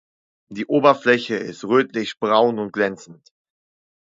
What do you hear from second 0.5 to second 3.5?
Die Oberfläche ist rötlichbraun und glänzend.